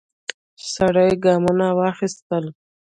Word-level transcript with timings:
سړی 0.73 1.11
ګامونه 1.23 1.67
واخیستل. 1.79 2.45